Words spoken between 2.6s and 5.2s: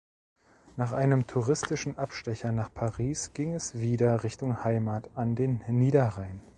Paris ging es wieder Richtung Heimat